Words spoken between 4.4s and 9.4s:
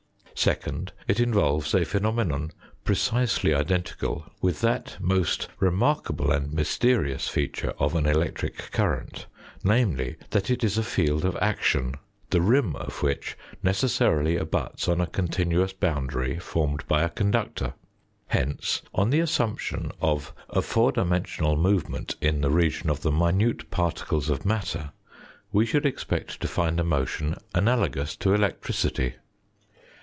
with that most remarkable and mysterious feature of an electric current,